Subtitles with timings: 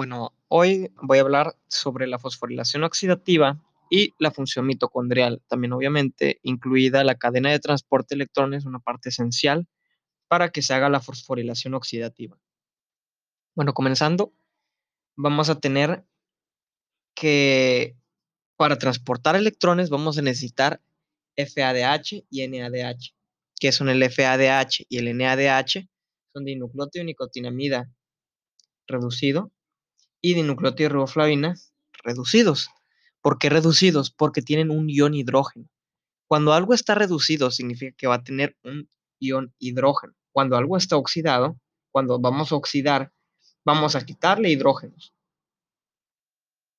[0.00, 6.40] Bueno, hoy voy a hablar sobre la fosforilación oxidativa y la función mitocondrial, también obviamente
[6.42, 9.68] incluida la cadena de transporte de electrones, una parte esencial
[10.26, 12.38] para que se haga la fosforilación oxidativa.
[13.54, 14.32] Bueno, comenzando,
[15.16, 16.02] vamos a tener
[17.14, 17.94] que
[18.56, 20.80] para transportar electrones vamos a necesitar
[21.36, 23.14] FADH y NADH.
[23.60, 25.90] ¿Qué son el FADH y el NADH?
[26.32, 27.92] Son dinucleótido nicotinamida
[28.86, 29.52] reducido
[30.20, 31.54] y dinucleótido de riboflavina
[32.02, 32.70] reducidos.
[33.22, 34.10] ¿Por qué reducidos?
[34.10, 35.68] Porque tienen un ion hidrógeno.
[36.26, 40.14] Cuando algo está reducido significa que va a tener un ion hidrógeno.
[40.32, 41.58] Cuando algo está oxidado,
[41.90, 43.12] cuando vamos a oxidar,
[43.64, 45.12] vamos a quitarle hidrógenos.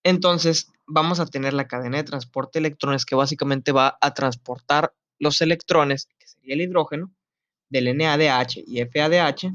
[0.03, 4.93] Entonces, vamos a tener la cadena de transporte de electrones que básicamente va a transportar
[5.19, 7.13] los electrones, que sería el hidrógeno,
[7.69, 9.53] del NADH y FADH,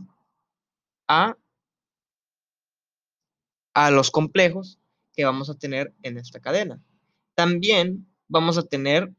[1.08, 1.36] a
[3.76, 4.80] a los complejos
[5.12, 6.82] que vamos a tener en esta cadena.
[7.34, 9.12] También vamos a tener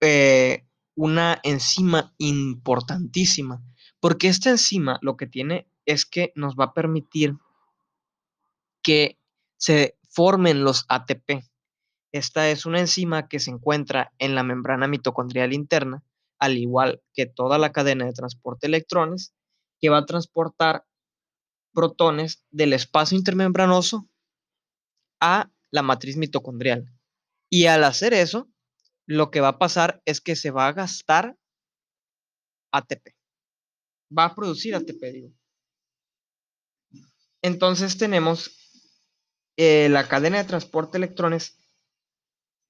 [0.00, 0.66] eh,
[0.96, 3.62] una enzima importantísima,
[4.00, 7.36] porque esta enzima lo que tiene es que nos va a permitir
[8.82, 9.20] que
[9.56, 11.44] se formen los ATP.
[12.10, 16.02] Esta es una enzima que se encuentra en la membrana mitocondrial interna,
[16.40, 19.32] al igual que toda la cadena de transporte de electrones,
[19.80, 20.86] que va a transportar
[21.72, 24.08] protones del espacio intermembranoso
[25.20, 26.92] a la matriz mitocondrial.
[27.48, 28.48] Y al hacer eso,
[29.06, 31.36] lo que va a pasar es que se va a gastar
[32.72, 33.14] ATP.
[34.16, 35.32] Va a producir ATP, digo.
[37.42, 38.50] Entonces tenemos
[39.56, 41.58] eh, la cadena de transporte de electrones.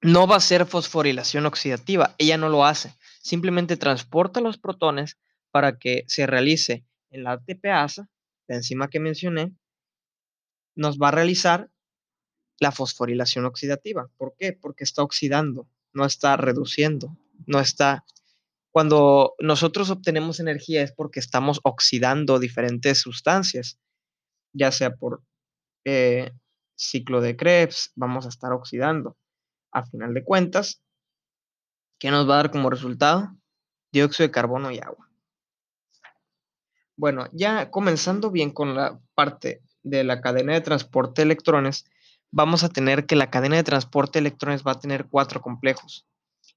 [0.01, 2.95] No va a ser fosforilación oxidativa, ella no lo hace.
[3.21, 5.19] Simplemente transporta los protones
[5.51, 8.09] para que se realice en la ATPasa
[8.51, 9.55] la enzima que mencioné,
[10.75, 11.71] nos va a realizar
[12.59, 14.09] la fosforilación oxidativa.
[14.17, 14.51] ¿Por qué?
[14.51, 17.17] Porque está oxidando, no está reduciendo,
[17.47, 18.05] no está...
[18.69, 23.79] Cuando nosotros obtenemos energía es porque estamos oxidando diferentes sustancias,
[24.53, 25.23] ya sea por
[25.85, 26.31] eh,
[26.75, 29.17] ciclo de Krebs, vamos a estar oxidando.
[29.71, 30.83] A final de cuentas,
[31.99, 33.33] ¿qué nos va a dar como resultado?
[33.93, 35.10] Dióxido de carbono y agua.
[37.01, 41.85] Bueno, ya comenzando bien con la parte de la cadena de transporte de electrones,
[42.29, 46.05] vamos a tener que la cadena de transporte de electrones va a tener cuatro complejos.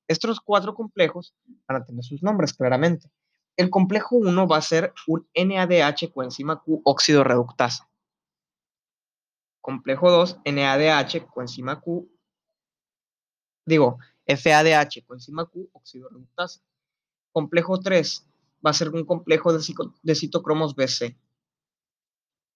[0.07, 1.35] Estos cuatro complejos
[1.67, 3.11] van a tener sus nombres claramente.
[3.57, 7.89] El complejo 1 va a ser un NADH coenzima Q óxido reductasa.
[9.63, 12.07] Complejo 2, NADH coenzima Q,
[13.65, 16.61] digo, FADH coenzima Q óxido reductasa.
[17.33, 18.29] Complejo 3,
[18.65, 21.19] va a ser un complejo de, citocromos BC.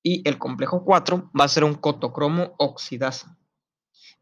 [0.03, 3.39] Y el complejo 4 va a ser un cotocromo oxidasa.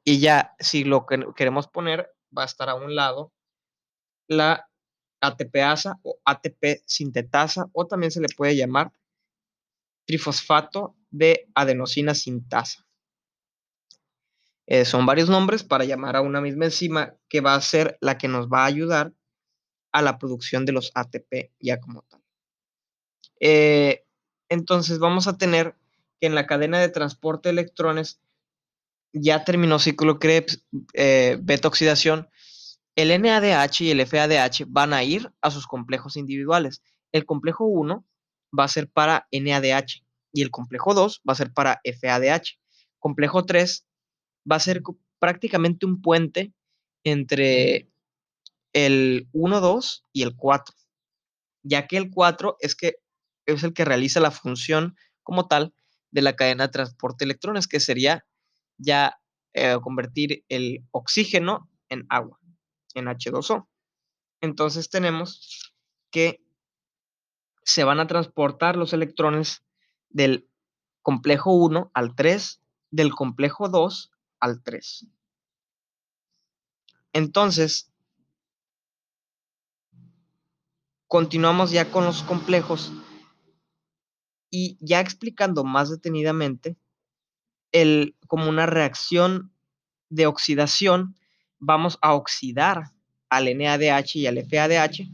[0.03, 3.33] Y ya, si lo que queremos poner, va a estar a un lado
[4.29, 4.69] la
[5.21, 8.93] ATPasa o ATP sintetasa, o también se le puede llamar
[10.07, 12.87] trifosfato de adenosina sintasa.
[14.67, 18.19] Eh, son varios nombres para llamar a una misma enzima que va a ser la
[18.19, 19.13] que nos va a ayudar
[19.97, 22.21] a la producción de los ATP ya como tal.
[23.41, 24.05] Eh,
[24.51, 25.75] entonces vamos a tener
[26.21, 28.21] que en la cadena de transporte de electrones
[29.15, 30.63] ya terminó ciclo Krebs,
[30.93, 32.29] eh, beta oxidación.
[32.95, 36.83] El NADH y el FADH van a ir a sus complejos individuales.
[37.11, 38.05] El complejo 1
[38.59, 42.59] va a ser para NADH y el complejo 2 va a ser para FADH.
[42.99, 43.87] Complejo 3
[44.51, 44.83] va a ser
[45.19, 46.53] prácticamente un puente
[47.03, 47.89] entre
[48.77, 50.75] el 1, 2 y el 4,
[51.63, 52.97] ya que el 4 es, que,
[53.47, 55.73] es el que realiza la función como tal
[56.11, 58.27] de la cadena de transporte de electrones, que sería
[58.77, 59.19] ya
[59.55, 62.39] eh, convertir el oxígeno en agua,
[62.93, 63.67] en H2O.
[64.43, 65.75] Entonces tenemos
[66.11, 66.45] que
[67.63, 69.65] se van a transportar los electrones
[70.11, 70.51] del
[71.01, 72.61] complejo 1 al 3,
[72.91, 75.07] del complejo 2 al 3.
[77.15, 77.91] Entonces,
[81.09, 82.93] Continuamos ya con los complejos
[84.51, 86.77] y ya explicando más detenidamente,
[87.73, 89.53] el, como una reacción
[90.09, 91.17] de oxidación,
[91.59, 92.93] vamos a oxidar
[93.29, 95.09] al NADH y al FADH,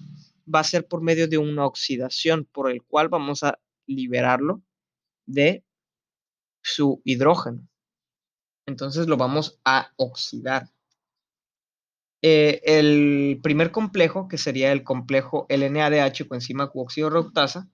[0.52, 4.62] va a ser por medio de una oxidación por el cual vamos a liberarlo
[5.26, 5.64] de
[6.62, 7.68] su hidrógeno.
[8.66, 10.68] Entonces lo vamos a oxidar.
[12.22, 17.68] Eh, el primer complejo, que sería el complejo LNADH coenzima óxido reductasa,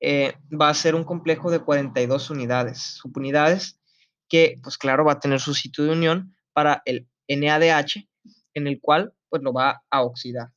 [0.00, 3.80] eh, va a ser un complejo de 42 unidades, subunidades,
[4.28, 8.08] que pues claro va a tener su sitio de unión para el NADH,
[8.54, 10.52] en el cual pues lo va a oxidar.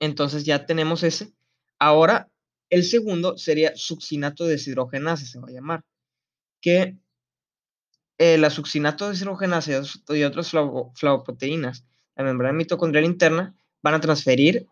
[0.00, 1.32] Entonces ya tenemos ese.
[1.78, 2.28] Ahora,
[2.70, 5.84] el segundo sería succinato deshidrogenasa, se va a llamar,
[6.60, 6.96] que
[8.18, 11.84] eh, la succinato deshidrogenasa y otras flavoproteínas,
[12.16, 14.66] la membrana mitocondrial interna, van a transferir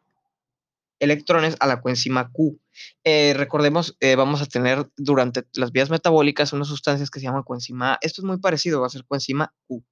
[0.98, 2.58] electrones a la coenzima Q.
[3.04, 7.42] Eh, recordemos, eh, vamos a tener durante las vías metabólicas unas sustancias que se llaman
[7.42, 7.98] coenzima A.
[8.00, 9.84] Esto es muy parecido, va a ser coenzima Q.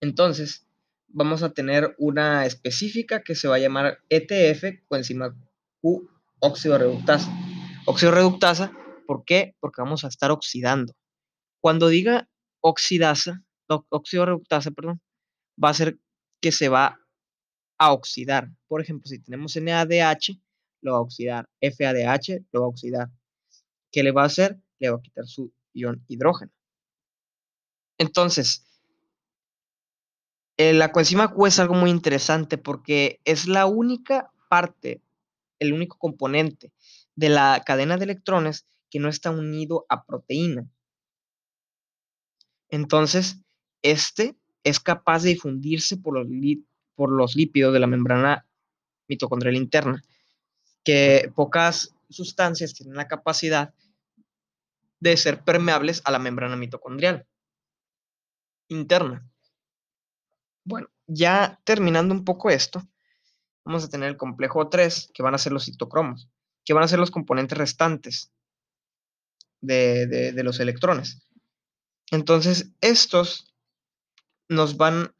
[0.00, 0.66] Entonces,
[1.08, 5.36] vamos a tener una específica que se va a llamar ETF, coenzima
[5.80, 6.08] Q.
[6.40, 8.72] Óxido reductasa,
[9.06, 9.56] ¿por qué?
[9.60, 10.94] Porque vamos a estar oxidando.
[11.60, 12.28] Cuando diga
[12.60, 15.00] oxidasa, óxido reductasa, perdón,
[15.62, 15.98] va a ser
[16.40, 17.00] que se va
[17.78, 18.50] a oxidar.
[18.66, 20.40] Por ejemplo, si tenemos NADH,
[20.82, 21.48] lo va a oxidar.
[21.60, 23.08] FADH lo va a oxidar.
[23.90, 24.60] ¿Qué le va a hacer?
[24.78, 26.52] Le va a quitar su ion hidrógeno.
[27.98, 28.64] Entonces,
[30.56, 35.02] eh, la coenzima Q es algo muy interesante porque es la única parte,
[35.58, 36.72] el único componente
[37.14, 40.68] de la cadena de electrones que no está unido a proteína.
[42.68, 43.38] Entonces,
[43.82, 46.26] este es capaz de difundirse por los,
[46.94, 48.46] por los lípidos de la membrana
[49.08, 50.02] mitocondrial interna,
[50.84, 53.72] que pocas sustancias tienen la capacidad
[55.00, 57.26] de ser permeables a la membrana mitocondrial
[58.68, 59.26] interna.
[60.64, 62.86] Bueno, ya terminando un poco esto,
[63.64, 66.28] vamos a tener el complejo 3, que van a ser los citocromos,
[66.64, 68.32] que van a ser los componentes restantes
[69.60, 71.27] de, de los electrones.
[72.10, 73.52] Entonces, estos
[74.48, 75.14] nos van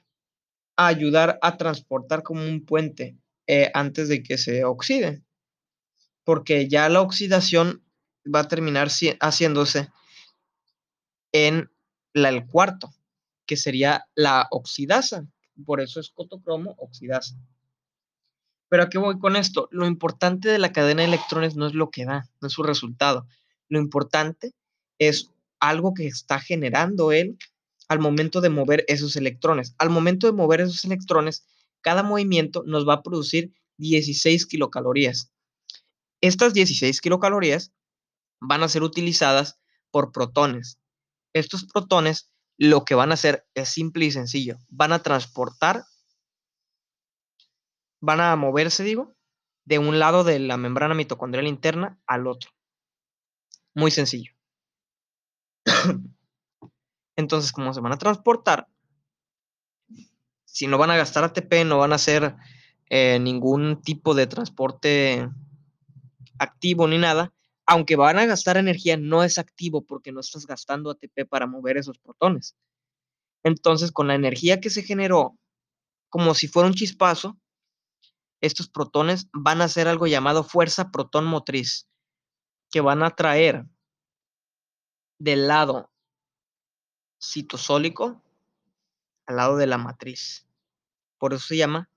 [0.76, 5.22] a ayudar a transportar como un puente eh, antes de que se oxide.
[6.24, 7.82] Porque ya la oxidación
[8.24, 8.88] va a terminar
[9.20, 9.90] haciéndose
[11.32, 11.70] en
[12.12, 12.90] la, el cuarto,
[13.46, 15.26] que sería la oxidasa.
[15.64, 17.36] Por eso es cotocromo oxidasa.
[18.68, 19.68] Pero ¿a qué voy con esto?
[19.72, 22.62] Lo importante de la cadena de electrones no es lo que da, no es su
[22.62, 23.26] resultado.
[23.68, 24.54] Lo importante
[24.98, 27.38] es algo que está generando él
[27.88, 29.74] al momento de mover esos electrones.
[29.78, 31.46] Al momento de mover esos electrones,
[31.80, 35.32] cada movimiento nos va a producir 16 kilocalorías.
[36.20, 37.72] Estas 16 kilocalorías
[38.40, 39.58] van a ser utilizadas
[39.90, 40.78] por protones.
[41.32, 44.58] Estos protones lo que van a hacer es simple y sencillo.
[44.68, 45.84] Van a transportar,
[48.00, 49.16] van a moverse, digo,
[49.64, 52.50] de un lado de la membrana mitocondrial interna al otro.
[53.74, 54.37] Muy sencillo.
[57.16, 58.68] Entonces, como se van a transportar,
[60.44, 62.36] si no van a gastar ATP, no van a hacer
[62.90, 65.28] eh, ningún tipo de transporte
[66.38, 67.32] activo ni nada,
[67.66, 71.76] aunque van a gastar energía, no es activo porque no estás gastando ATP para mover
[71.76, 72.56] esos protones.
[73.44, 75.36] Entonces, con la energía que se generó,
[76.08, 77.38] como si fuera un chispazo,
[78.40, 81.88] estos protones van a hacer algo llamado fuerza protón motriz,
[82.70, 83.64] que van a traer
[85.18, 85.90] del lado
[87.20, 88.22] citosólico
[89.26, 90.46] al lado de la matriz.
[91.18, 91.90] Por eso se llama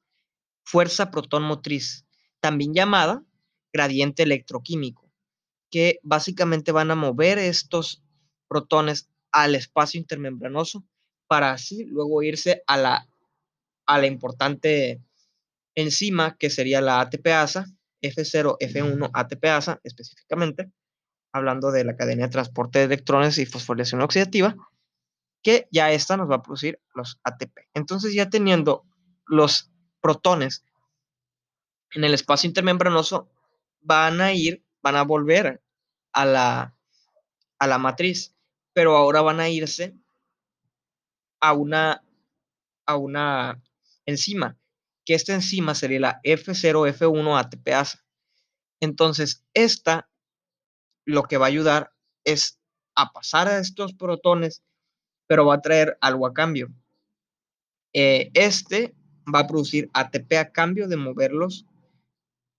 [0.64, 2.06] fuerza protón motriz,
[2.40, 3.24] también llamada
[3.72, 5.10] gradiente electroquímico,
[5.70, 8.04] que básicamente van a mover estos
[8.48, 10.84] protones al espacio intermembranoso
[11.28, 13.08] para así luego irse a la,
[13.86, 15.01] a la importante
[15.75, 17.66] enzima que sería la ATPasa,
[18.01, 20.72] F0, F1 ATPasa específicamente,
[21.32, 24.56] hablando de la cadena de transporte de electrones y fosforilación oxidativa,
[25.42, 27.70] que ya esta nos va a producir los ATP.
[27.74, 28.86] Entonces ya teniendo
[29.26, 29.72] los
[30.02, 30.64] protones
[31.94, 33.30] en el espacio intermembranoso,
[33.82, 35.64] van a ir, van a volver
[36.14, 36.76] a la,
[37.60, 38.36] a la matriz,
[38.74, 39.96] pero ahora van a irse
[41.40, 42.04] a una,
[42.86, 43.62] a una
[44.06, 44.58] enzima,
[45.06, 48.06] que esta enzima sería la F0F1 ATPasa.
[48.80, 50.11] Entonces, esta
[51.05, 51.91] lo que va a ayudar
[52.24, 52.60] es
[52.96, 54.63] a pasar a estos protones
[55.31, 56.67] pero va a traer algo a cambio.
[57.93, 58.93] Eh, este
[59.34, 61.65] va a producir ATP a cambio de moverlos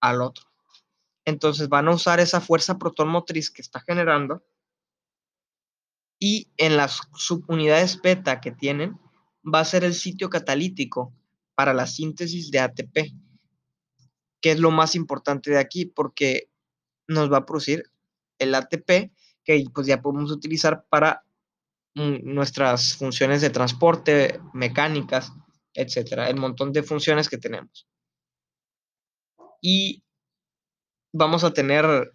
[0.00, 0.46] al otro.
[1.26, 4.42] Entonces van a usar esa fuerza proton motriz que está generando
[6.18, 8.98] y en las subunidades beta que tienen
[9.44, 11.12] va a ser el sitio catalítico
[11.54, 13.12] para la síntesis de ATP,
[14.40, 16.48] que es lo más importante de aquí porque
[17.06, 17.91] nos va a producir
[18.42, 19.12] el ATP
[19.44, 21.24] que pues ya podemos utilizar para
[21.94, 25.32] nuestras funciones de transporte, mecánicas,
[25.74, 27.86] etcétera, el montón de funciones que tenemos.
[29.60, 30.02] Y
[31.12, 32.12] vamos a tener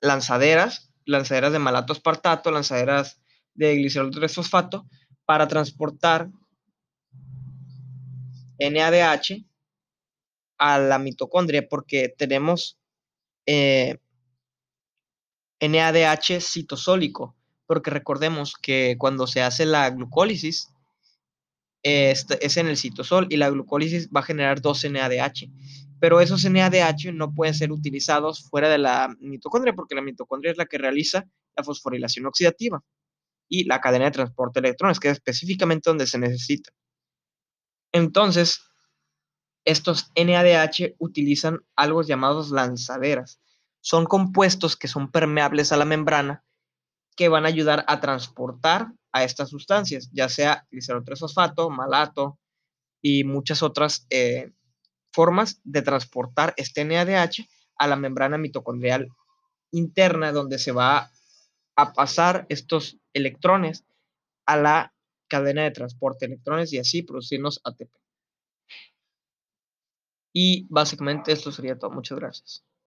[0.00, 3.20] lanzaderas, lanzaderas de malato aspartato, lanzaderas
[3.54, 4.88] de glicerol 3 fosfato
[5.24, 6.30] para transportar
[8.58, 9.44] NADH
[10.58, 12.78] a la mitocondria porque tenemos
[13.46, 13.98] eh,
[15.60, 17.36] NADH citosólico,
[17.66, 20.68] porque recordemos que cuando se hace la glucólisis
[21.82, 25.50] este, es en el citosol y la glucólisis va a generar dos NADH,
[26.00, 30.58] pero esos NADH no pueden ser utilizados fuera de la mitocondria porque la mitocondria es
[30.58, 31.24] la que realiza
[31.56, 32.82] la fosforilación oxidativa
[33.48, 36.70] y la cadena de transporte de electrones, que es específicamente donde se necesita.
[37.92, 38.60] Entonces,
[39.64, 43.40] estos NADH utilizan algo llamados lanzaderas.
[43.80, 46.44] Son compuestos que son permeables a la membrana
[47.16, 52.38] que van a ayudar a transportar a estas sustancias, ya sea glicerol 3-fosfato, malato
[53.02, 54.52] y muchas otras eh,
[55.12, 59.08] formas de transportar este NADH a la membrana mitocondrial
[59.72, 61.10] interna donde se va
[61.76, 63.84] a pasar estos electrones
[64.46, 64.94] a la
[65.28, 67.90] cadena de transporte de electrones y así producirnos ATP.
[70.32, 71.90] Y básicamente esto sería todo.
[71.90, 72.67] Muchas gracias.